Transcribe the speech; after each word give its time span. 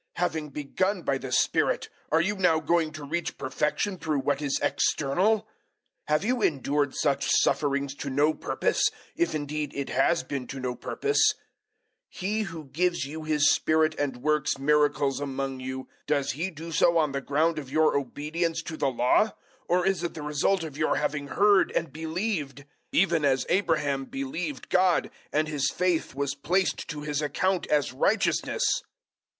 Having 0.15 0.49
begun 0.49 1.03
by 1.03 1.19
the 1.19 1.31
Spirit, 1.31 1.87
are 2.11 2.21
you 2.21 2.35
now 2.35 2.59
going 2.59 2.91
to 2.93 3.03
reach 3.03 3.37
perfection 3.37 3.99
through 3.99 4.17
what 4.17 4.41
is 4.41 4.59
external? 4.59 5.41
003:004 6.07 6.07
Have 6.07 6.25
you 6.25 6.41
endured 6.41 6.95
such 6.95 7.29
sufferings 7.29 7.93
to 7.93 8.09
no 8.09 8.33
purpose 8.33 8.89
if 9.15 9.35
indeed 9.35 9.71
it 9.75 9.89
has 9.89 10.23
been 10.23 10.47
to 10.47 10.59
no 10.59 10.73
purpose? 10.73 11.35
003:005 12.15 12.19
He 12.19 12.41
who 12.41 12.65
gives 12.69 13.05
you 13.05 13.25
His 13.25 13.47
Spirit 13.51 13.93
and 13.99 14.23
works 14.23 14.57
miracles 14.57 15.19
among 15.19 15.59
you 15.59 15.87
does 16.07 16.31
He 16.31 16.49
do 16.49 16.71
so 16.71 16.97
on 16.97 17.11
the 17.11 17.21
ground 17.21 17.59
of 17.59 17.71
your 17.71 17.95
obedience 17.95 18.63
to 18.63 18.77
the 18.77 18.89
Law, 18.89 19.33
or 19.67 19.85
is 19.85 20.01
it 20.03 20.15
the 20.15 20.23
result 20.23 20.63
of 20.63 20.79
your 20.79 20.95
having 20.95 21.27
heard 21.27 21.71
and 21.73 21.93
believed: 21.93 22.61
003:006 22.91 23.01
even 23.03 23.23
as 23.25 23.45
Abraham 23.49 24.05
believed 24.05 24.69
God, 24.69 25.11
and 25.31 25.47
his 25.47 25.69
faith 25.69 26.15
was 26.15 26.33
placed 26.33 26.87
to 26.87 27.01
his 27.01 27.21
account 27.21 27.67
as 27.67 27.93
righteousness? 27.93 28.63